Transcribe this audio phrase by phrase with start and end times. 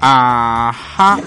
[0.00, 1.18] 啊哈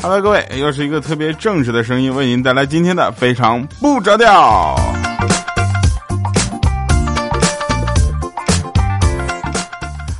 [0.00, 4.76] ！Hello，各位，又是一个特别正式的声音，为您带来今天的非常不着调。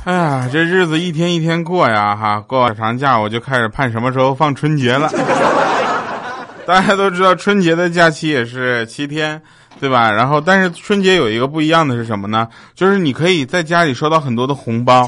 [0.03, 5.09] 哎呀，这日子一天一天过呀，哈，过完长假我就开始盼什么时候放春节了。
[6.67, 9.41] 大家都知道，春节的假期也是七天，
[9.79, 10.11] 对吧？
[10.11, 12.49] 然后，但是春节有一个不一样的是什么呢？
[12.75, 15.07] 就是你可以在家里收到很多的红包。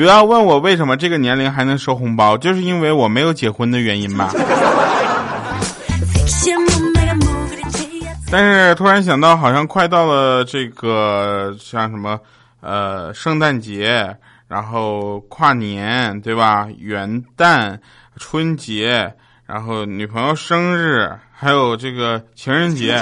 [0.00, 4.32] 不要问我为什么这个年龄还能收红包，就是因为我没有结婚的原因吧。
[8.32, 12.18] 但是突然想到，好像快到了这个像什么。
[12.62, 14.16] 呃，圣诞节，
[14.48, 16.66] 然后跨年，对吧？
[16.78, 17.76] 元旦、
[18.16, 19.12] 春节，
[19.44, 22.98] 然后女朋友生日，还有这个情人节。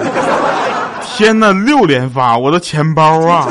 [1.07, 3.47] 天呐，六连发，我的钱包啊！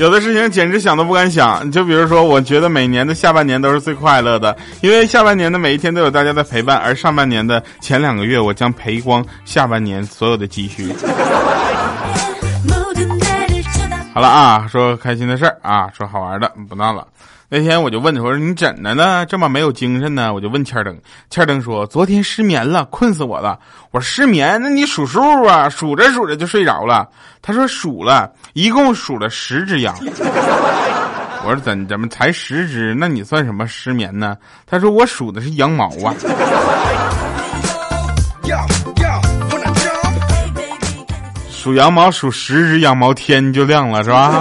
[0.00, 10.90] 有的事情简直想都不敢想，就比如说，我觉得每年的下半年都是最快乐的，因为下半年的每一天都有大家的陪伴，而上半年的前两个月，我将赔光下半年所有的积蓄。
[14.14, 17.06] 好了啊，说开心的事儿啊，说好玩的，不闹了。
[17.52, 19.26] 那天我就问他，我说你怎的呢？
[19.26, 20.32] 这么没有精神呢？
[20.32, 20.96] 我就问千灯，
[21.30, 23.58] 千灯说昨天失眠了，困死我了。
[23.90, 25.68] 我说失眠，那你数数啊？
[25.68, 27.08] 数着数着就睡着了。
[27.42, 29.92] 他说数了一共数了十只羊。
[31.42, 32.94] 我说怎怎么才十只？
[32.96, 34.36] 那你算什么失眠呢？
[34.64, 36.14] 他说我数的是羊毛啊。
[41.50, 44.40] 数羊毛数十只羊毛，天就亮了是吧？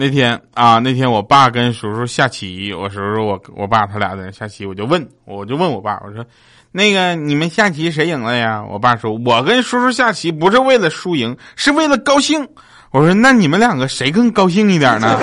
[0.00, 6.24] 那天啊，那天我爸跟叔叔下棋，我叔叔我我爸他俩在那下棋，我就问，我就问我爸，我说，
[6.72, 8.64] 那个你们下棋谁赢了呀？
[8.66, 12.48] 我爸说，我跟叔叔下棋不是为了输赢，是为了高兴。
[12.92, 15.20] 我说，那你们两个谁更高兴一点呢？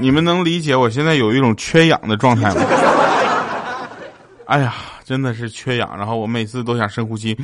[0.00, 2.62] 你们能理解我现在有一种缺氧的状态吗？
[4.46, 4.74] 哎呀！
[5.04, 7.36] 真的是缺氧，然后我每次都想深呼吸，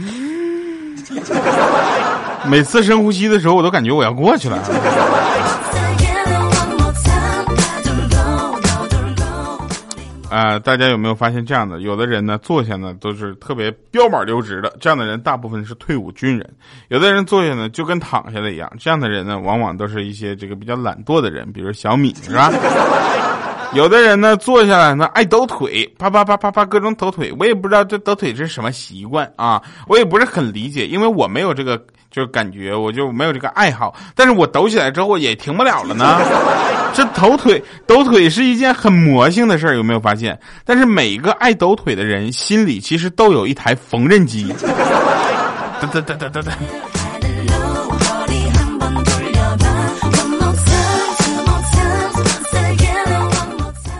[2.48, 4.58] 每次深呼吸的时候，我都感觉我要过去了。
[10.30, 11.80] 啊， 大家有没有发现这样的？
[11.80, 16.46] 有的人呢，坐下呢都是特别标板溜直的，这样的人大部分是退伍军人；
[16.88, 22.52] 有的人坐下呢就跟躺下的一样，这样的人呢，往往都是一些这个比较懒惰的人，比如小米，是吧？
[23.74, 31.76] 有的人呢，坐下来呢爱抖腿，啪啪啪啪啪各种抖腿，我也不知道这抖腿是什么习惯啊，我也不是很理解，因为我没有这个
[32.10, 33.94] 就是感觉，我就没有这个爱好。
[34.14, 36.18] 但是我抖起来之后也停不了了呢。
[36.94, 40.38] 这抖腿抖腿是一件很魔性的事儿，有没有发现？
[40.64, 44.52] 但是每一个爱抖腿的人心里其实都有一台缝纫机。
[45.80, 46.97] 哒哒哒哒哒哒。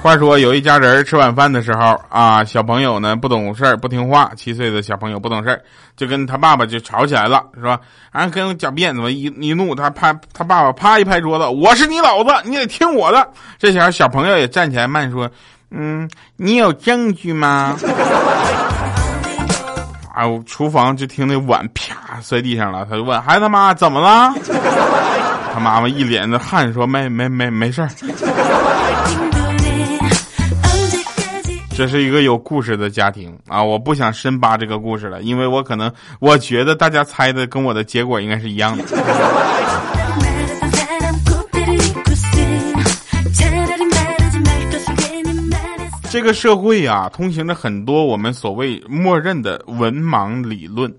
[0.00, 5.60] 话说有一家人吃晚饭的时候啊，小朋友呢不懂事儿不听话，七岁的小朋友不懂事儿，
[5.96, 7.78] 就跟他爸爸就吵起来了，是吧？
[8.10, 13.28] 啊，跟讲辫子嘛，一一怒，他拍他爸爸啪一拍桌子，我是你老子，你得听我的。
[13.58, 15.28] 这前小朋友也站起来慢说，
[15.72, 17.76] 嗯，你有证据吗？
[20.14, 24.32] 啊，厨房就听那碗啪摔地上了，他就问孩子他妈怎么了？
[25.52, 27.88] 他妈妈一脸的汗说没没没没事儿。
[31.78, 33.62] 这是一个有故事的家庭啊！
[33.62, 38.82] 我不想深扒这个故事了，因为我可能我觉得大家猜的跟我的结果应该是一样的。
[46.10, 50.92] 这个社会啊，通行着很多我们所谓默认的文盲理论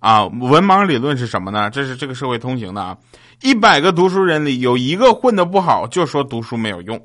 [0.00, 0.26] 啊。
[0.26, 1.70] 文盲理论是什么呢？
[1.70, 2.98] 这是这个社会通行的啊。
[3.40, 7.00] 一百个读书人里有一个混的不好，就说读书没有用。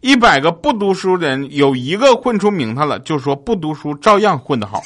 [0.00, 4.82] 一百个不读书人有一个混出名堂了，就说不读书照样混得好。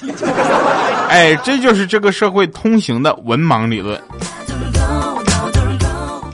[1.08, 4.00] 哎，这就是这个社会通行的文盲理论。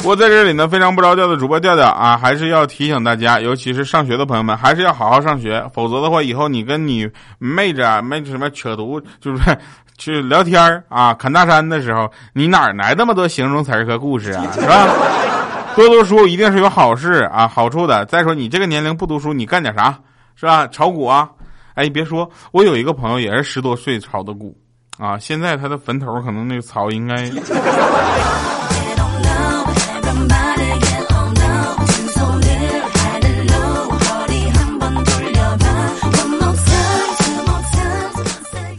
[0.05, 7.07] 我在这里呢，非常不着调的主播调调啊，还是要提醒大家，尤其是上学的朋友们，还是要好好上学，否则的话，以后你跟你
[7.39, 9.59] 妹子啊、妹子什么扯犊，就是
[9.99, 14.87] 去聊天啊、侃大山的时候，你哪来那么多形容词和故事啊，是吧？
[15.79, 18.05] 多读书一定是有好事啊，好处的。
[18.07, 19.97] 再说你这个年龄不读书，你干点啥
[20.35, 20.67] 是吧？
[20.67, 21.31] 炒股啊？
[21.75, 24.59] 哎，你别说，我有一个朋友也是十多岁炒的股
[24.99, 27.31] 啊，现在他的坟头可能那个草应该。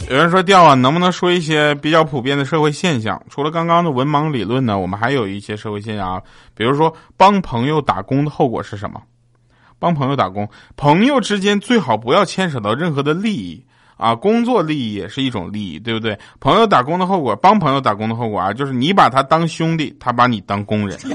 [0.09, 3.21] 有人说掉啊，能不能说一些比较普遍的社会现象？
[3.29, 6.21] 除了刚刚的文盲理论呢，我们还有一些社会现象啊，
[6.55, 8.99] 比如说帮朋友打工的后果是什么？
[9.77, 13.63] 帮朋友打工，朋友之间最好不要牵扯到任何的利益
[13.97, 16.17] 啊，工作利益也是一种利益，对不对？
[16.39, 21.07] 朋友打工的后果，帮朋友打工的后果啊，就是你把他当兄弟，他把你当工人，是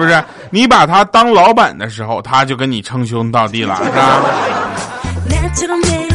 [0.00, 0.20] 不是？
[0.50, 3.90] 你把他当老板的时候，他就跟你称兄道弟了，是
[5.68, 6.07] 吧？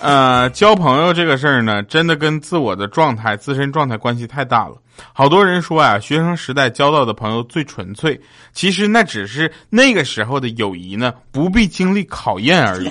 [0.00, 4.76] 呃，交朋友这个事儿呢，真的跟自我的状态、自身状态关系太大了。
[5.12, 8.20] 好多人说啊，学生时代交到的朋友最纯粹，
[8.52, 12.90] 其实那只是那个时候的友谊呢，不必经历考验而已。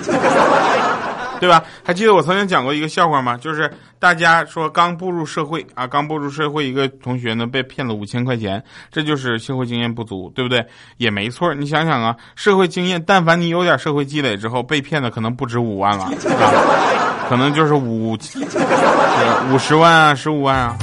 [1.41, 1.63] 对吧？
[1.83, 3.37] 还记得我曾经讲过一个笑话吗？
[3.37, 10.65] 就是大家说刚步入社会啊，刚步入社会，一个同学呢被骗了五千块钱，这就是社会经验不足，对不对？
[10.97, 11.53] 也没错。
[11.53, 16.09] 你想想啊，社会经验，但凡你有点社会积累之后，被骗的可能不止五万了，
[17.29, 20.77] 可能就是五五十万啊，十五万啊。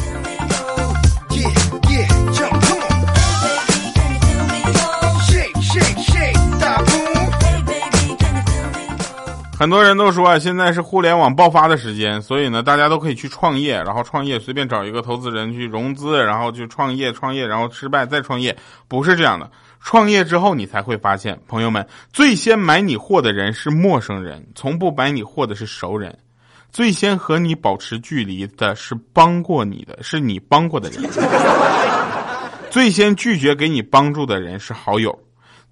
[9.57, 18.57] 很多人都说啊，现在是互联网爆发的时间，所以呢，大家都可以去创业，然后创业随便找一个投资人去融资，然后去创业，创业然后失败再创业，
[18.89, 19.49] 不是这样的。
[19.81, 26.13] 创业之后，你才会发现，朋友们，最先买你货的人是陌生人，从不买你货的是熟人；
[26.73, 31.01] 最先和你保持距离的是帮过你的，是你帮过的人；
[32.71, 35.13] 最先拒绝给你帮助的人是好友；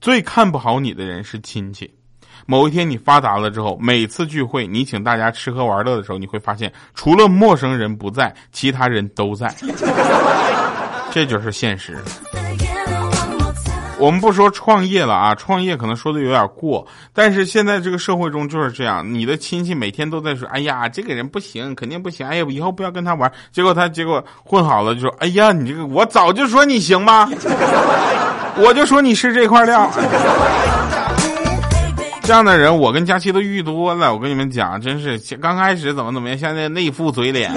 [0.00, 1.92] 最看不好你的人是亲戚。
[2.46, 9.54] 某一天你发达了之后，每次聚会你请大家吃喝玩乐的时候，你会发现除了陌生人不在，其他人都在。
[11.12, 11.98] 这就是现实。
[13.98, 23.30] 我们不说创业了啊，创业可能说的有点过，但是现在这个社会中就是这样，你的亲戚每天都在说：“哎呀，这个人不行，肯定不行。”哎呀，以后不要跟他玩。
[23.52, 27.30] 结果他结果混好了就说：“哎呀，你这个我早就说你行吧，
[28.58, 29.88] 我就说你是这块料。”
[32.22, 34.14] 这样的人，我跟佳琪都遇多了。
[34.14, 37.52] 我跟你们讲，真是刚开始怎么怎么样，现在那副嘴脸。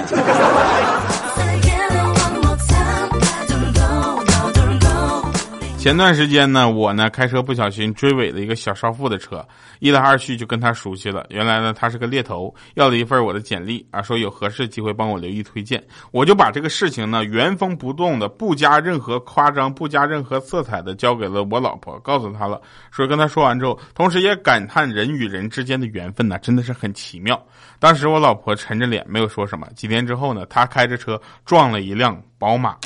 [5.86, 9.46] 前段时间呢，我呢开车不小心追尾了一个小少妇的车，
[9.78, 11.24] 一来二去就跟他熟悉了。
[11.28, 15.80] 原来呢他是个猎头，要了一份我的简历啊，说有合适机会帮我留意推荐。
[16.10, 22.60] 我就把这个事情呢原封不动的、不加任何夸张、不加任何色彩的交给了我老婆，告诉她了。
[22.90, 27.40] 说跟她说完之后，同时也感叹人与人之间的缘分呢真的是很奇妙。
[27.78, 29.68] 当时我老婆沉着脸没有说什么。
[29.76, 32.76] 几天之后呢，她开着车撞了一辆宝马，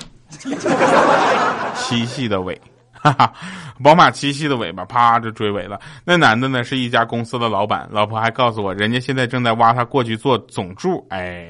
[1.75, 2.61] 七系的尾。
[3.03, 3.33] 哈哈，
[3.83, 5.81] 宝马七系的尾巴啪就追尾了。
[6.05, 11.07] 那男的呢是一家公司的老板，老婆还告诉我，人家现在正在挖他过去做总助。
[11.09, 11.49] 哎，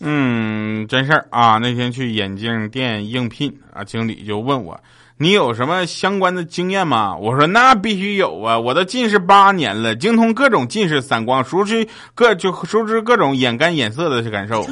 [0.00, 1.58] 嗯，真事儿啊。
[1.58, 4.80] 那天去眼镜店应聘啊，经理就问我。
[5.20, 7.16] 你有什么相关的经验吗？
[7.16, 8.56] 我说那必须有啊！
[8.56, 14.64] 我都近视八年了，精通各种近视、散光，熟知各就熟知各种眼干眼涩的感受，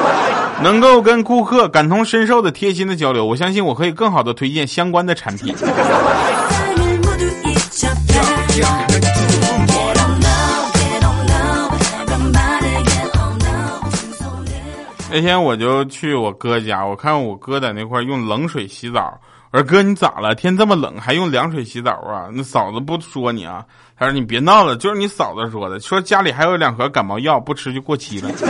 [0.64, 3.26] 能够跟顾客感同身受的贴心的交流。
[3.26, 5.54] 我相信我可以更好的推荐相关的产品。
[15.14, 19.20] 那天我就去我哥家，我看我哥在那块用冷水洗澡。
[19.50, 20.34] 我说哥，你咋了？
[20.34, 22.30] 天这么冷，还用凉水洗澡啊？
[22.32, 23.62] 那嫂子不说你啊？
[23.98, 28.30] 他说你别闹了，就是你嫂子说的，说家里还有两盒感冒药，不吃就过期了。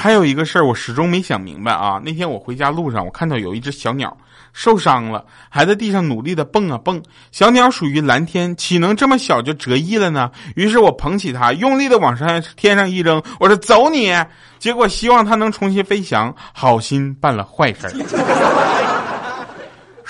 [0.00, 2.00] 还有一个事儿，我始终没想明白啊。
[2.02, 4.16] 那天我回家路上，我看到有一只小鸟
[4.54, 7.02] 受伤了，还在地上努力的蹦啊蹦。
[7.32, 10.30] 小鸟属于蓝天，岂能这么小就折翼了呢？
[10.56, 14.10] 于是我捧起它，用力的往上天上一扔，我说走你！
[14.58, 17.86] 结果希望它能重新飞翔，好心办了坏事，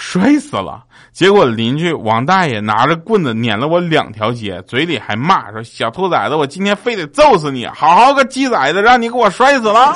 [0.00, 0.82] 摔死了。
[1.12, 7.66] 结果邻居王大爷拿着棍子撵了我两条街，嘴里还骂说：“小兔崽子，我今天非得揍死你！
[7.66, 9.94] 好好个鸡崽子，让你给我摔死了！”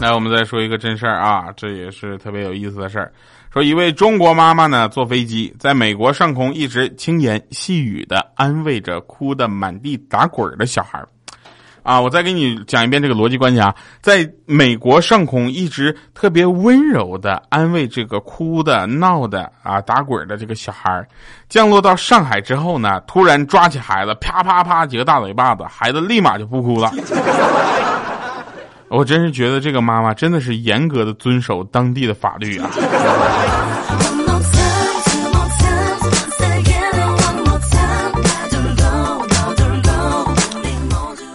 [0.00, 3.12] 来，我们再说一个真事儿啊，这也是特别有意思的事儿。
[3.54, 11.00] 说一位中国妈妈呢，坐飞机在美国上空，一直轻言细语的安慰着哭得满地打滚的小孩。
[11.84, 21.06] 啊，我再给你讲一遍这个逻辑关系啊，在美国上空一直特别温柔的安慰这个哭的、闹的啊、打滚的这个小孩，
[21.48, 26.90] 降落到上海之后呢，突然抓起孩子，啪啪啪几个大嘴巴子，孩子立马就不哭了。
[28.94, 32.70] 我真是觉得这个妈妈真的是严格的遵守当地的法律啊。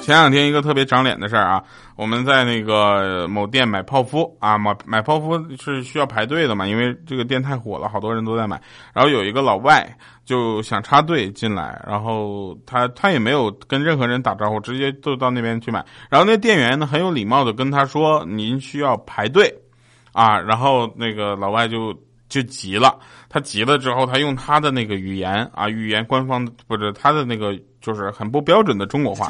[0.10, 1.64] 前两天一个特别长脸的事儿啊，
[1.96, 8.60] 我们在那个某店买泡芙啊，买买泡芙是需要排队的嘛，因为这个店太火了，好多人都在买。
[8.92, 9.88] 然后有一个老外
[10.26, 15.86] 就想插队进来，然后他他也没有跟任何人打招呼，直接就到那边去买。
[16.10, 19.54] 然后那店员呢很有礼貌的跟他说：“您需要排队
[20.12, 21.96] 啊。”然后那个老外就
[22.30, 22.96] 就急了，
[23.28, 27.54] 他急了之后，他用他的那个语言啊，语言官方不是他的那个。
[27.82, 29.26] 就是很不标准的中国话，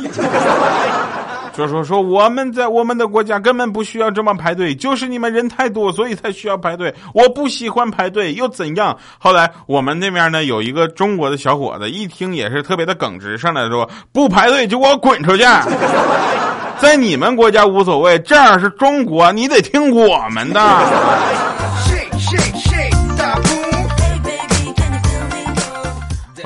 [1.53, 6.91] 就说说我们在我们的国家根本不需要这么排队，就是你们人太多，所以才需要排队。
[7.13, 8.97] 我不喜欢排队又怎样？
[9.19, 15.43] 后来我们那边呢有一个中国的小伙子，一听也是特别的耿直，上来说不排队就给我滚出去，
[16.79, 20.59] 在你们国家无所谓，这样是中国，你得听我们的。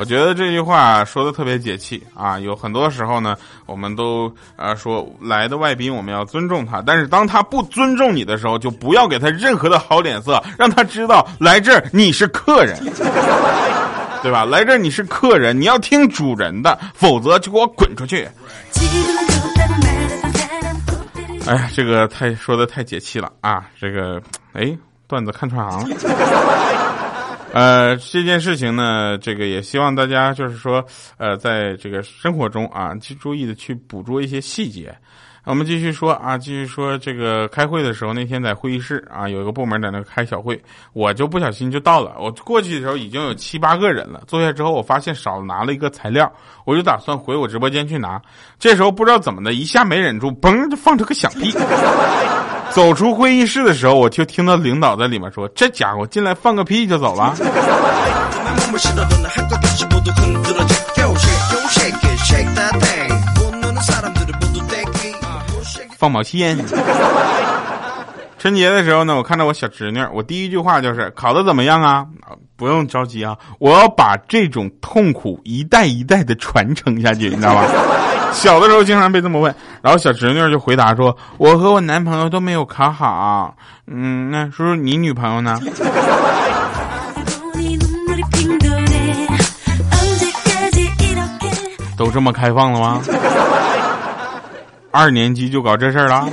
[0.04, 2.38] 我觉得这句话说的特别解气啊！
[2.38, 12.78] 有很多时候呢，我们都呃说来的外宾我们要尊重他，但是当他不尊重你的时候，就不要给他任何的好脸色，让他知道来这儿你是客人，
[14.22, 14.44] 对吧？
[14.44, 18.28] 来这儿你是客人，你要听主人的，否则就给我滚出去！
[21.48, 23.68] 哎呀，这个太说的太解气了啊！
[23.80, 26.93] 这个哎，段子看串行了。
[27.54, 30.84] 呃，这件事情呢，这个也希望大家就是说，
[31.18, 34.94] 呃，在这个生活中啊，去注意的去捕捉一些细节。
[35.46, 40.60] 我们继续说啊，继续说这个开会的时候，那天在会议室啊，有一个部门在那开小会，
[40.94, 42.16] 我就不小心就到了。
[42.18, 46.32] 我过去的时候已经有七八个人了，坐下之后我发现少拿了一个材料，
[46.66, 48.20] 我就打算回我直播间去拿。
[48.58, 51.54] 这时候不知道怎么的，一下没忍住，嘣就放出个响屁。
[52.74, 57.36] 走出会议室的时候，我就听到领导在里面说：“这家伙进来放个屁就走了。”
[65.98, 66.58] 放毛线。
[68.40, 72.06] 春节的时候呢，我看到我小侄女，我第一句话就是：“考的怎么样啊？”
[72.64, 77.66] 不用着急啊，我要把这种痛苦一代一代的传承下去，你知道吧？
[78.32, 83.54] 小的时候经常被这么问，然后小侄女就回答说：“我和我男朋友都没有考好。”
[83.86, 85.60] 嗯，那叔叔你女朋友呢？
[91.98, 93.02] 都这么开放了吗？
[94.90, 96.30] 二年级就搞这事儿了？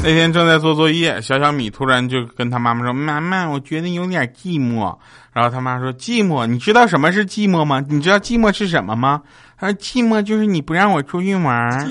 [0.00, 4.96] 那天正在做作业，小小米突然就跟他妈妈说：“妈妈，我觉得有点寂寞。”
[5.34, 6.46] 然后他妈说：“寂寞？
[6.46, 7.84] 你知道什么是寂寞吗？
[7.88, 9.20] 你知道寂寞是什么吗？”
[9.58, 11.90] 他说：“寂寞就是你不让我出去玩。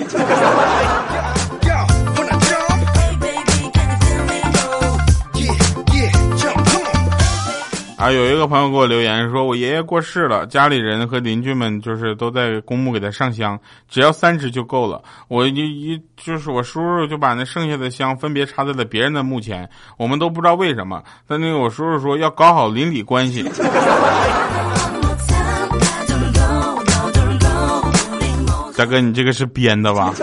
[7.98, 15.02] 啊，有一个朋友给我留言说，我爷爷过世了，家里人和邻居们就是都在公墓给他上香，只要三支就够了。
[15.26, 21.02] 我一一就是我叔叔就把那剩下的香分别插在了别人的墓前，我们都不知道为什么。
[21.26, 23.42] 但那个我叔叔说要搞好邻里关系。
[28.78, 30.14] 大哥，你这个是编的吧？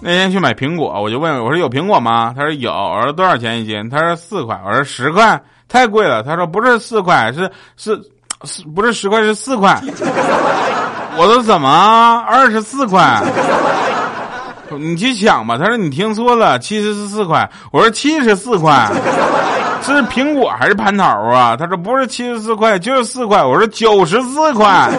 [0.00, 2.32] 那天去买苹果，我就问我说有苹果吗？
[2.36, 2.72] 他说有。
[2.72, 3.90] 我说多少钱一斤？
[3.90, 4.60] 他说四块。
[4.64, 6.22] 我说十块，太贵了。
[6.22, 8.00] 他说不是四块，是是
[8.44, 9.80] 是，不是十块是四块。
[11.16, 13.22] 我说怎么二十四块？
[14.78, 15.58] 你去抢吧。
[15.58, 17.50] 他说你听错了，七十四块。
[17.72, 18.88] 我说七十四块。
[19.80, 21.56] 是苹果还是蟠桃啊？
[21.56, 23.42] 他说不是七十四块，就是四块。
[23.42, 24.90] 我说九十四块，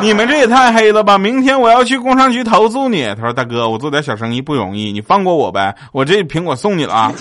[0.00, 1.18] 你们这也太黑了吧！
[1.18, 3.06] 明天我要去工商局投诉你。
[3.16, 7.12] 他说大哥，我做点小生意不容易，你放过我呗，我这苹果送你了啊。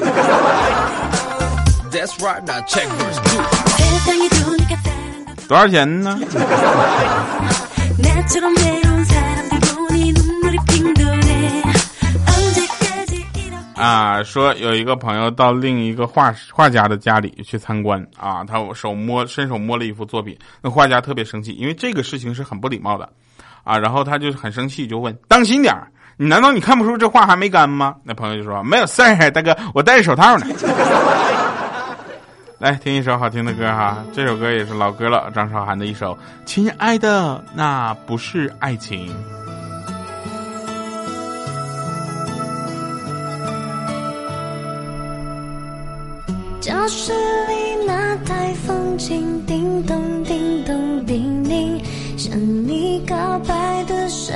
[5.48, 6.20] 多少钱呢？
[13.86, 23.08] 啊，说有一个朋友到另一个画画家的家里去参观啊，他手摸伸手摸了一幅作品，那画家特别生气，因为这个事情是很不礼貌的，
[23.64, 25.72] 啊，然后他就很生气，就问当心点
[26.18, 27.94] 你难道你看不出这画还没干吗？
[28.04, 30.48] 那朋友就说没有事儿，大哥，我戴着手套呢。
[32.58, 36.14] 来听一首好听的歌哈，这首歌也是老歌了，张韶涵的一首
[36.44, 39.08] 《亲爱的那不是爱情》。
[46.86, 47.12] 教室
[47.48, 51.82] 里那台风琴，叮咚叮咚叮咛，
[52.16, 54.36] 向你告白的声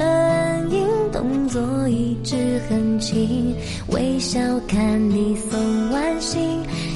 [0.71, 3.53] 音，动作一直很轻，
[3.89, 6.41] 微笑看你送完信，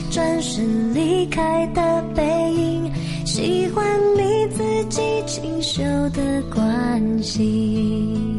[0.10, 2.24] 转身离开的背
[2.56, 2.92] 影，
[3.24, 3.86] 喜欢
[4.18, 8.33] 你自己清秀的关心。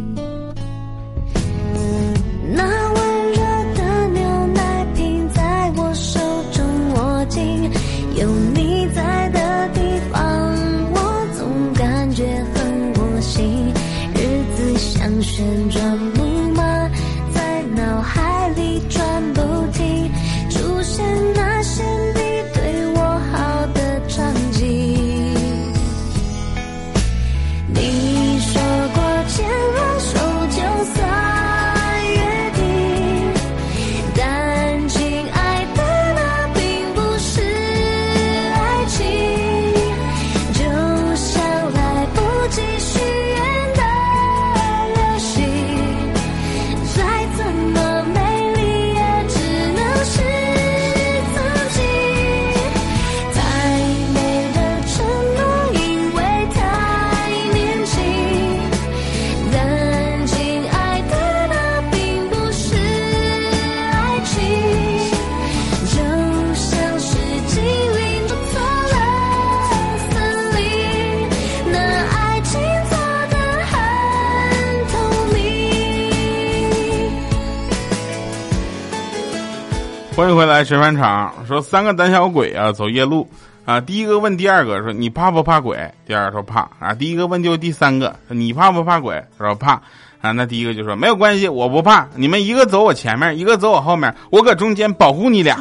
[80.16, 81.34] 欢迎回来，神返场。
[81.44, 83.28] 说三个胆小鬼啊，走夜路
[83.64, 83.80] 啊。
[83.80, 85.76] 第一个问第二个说你怕不怕鬼？
[86.06, 86.94] 第二个说怕啊。
[86.94, 89.20] 第一个问就第三个，你怕不怕鬼？
[89.36, 89.72] 他说怕
[90.20, 90.30] 啊。
[90.30, 92.06] 那第一个就说没有关系，我不怕。
[92.14, 95.58] 你们一个走我前面，一个走我后面，我搁中间保护你俩，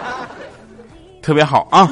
[1.22, 1.88] 特别好啊。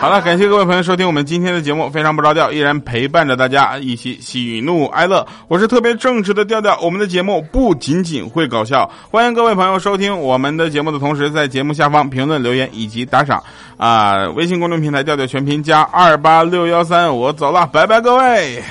[0.00, 5.26] 好了，感谢各位朋友收听我们今天的节目，非常不着调，依然陪伴着大家一起喜怒哀乐。
[5.46, 13.44] 我是特别正直的调调，我们的节目不仅仅会搞笑，欢迎各位朋友收听我们的节目的同时，在节目下方评论留言以及打赏
[13.76, 14.26] 啊！
[14.30, 18.64] 微信公众平台调调全拼加二八六幺三，我走了，拜拜各位。